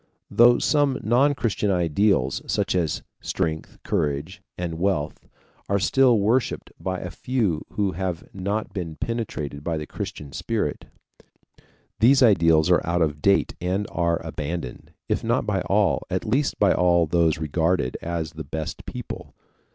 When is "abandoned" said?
14.25-14.91